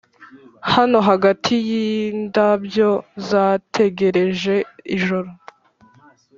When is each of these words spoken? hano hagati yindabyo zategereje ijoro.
hano 0.73 0.97
hagati 1.09 1.53
yindabyo 1.69 2.89
zategereje 3.27 4.55
ijoro. 4.95 5.29